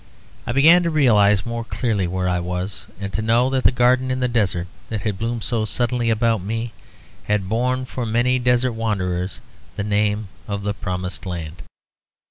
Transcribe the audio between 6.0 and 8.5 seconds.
about me had borne for many